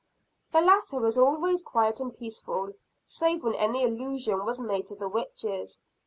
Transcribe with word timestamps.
The 0.51 0.61
latter 0.61 0.97
was 0.99 1.15
always 1.15 1.61
quiet 1.61 1.99
and 1.99 2.11
peaceful, 2.11 2.73
save 3.05 3.43
when 3.43 3.53
any 3.53 3.83
allusion 3.85 4.45
was 4.45 4.59
made 4.59 4.87
to 4.87 4.95
the 4.95 5.07
witches. 5.07 5.79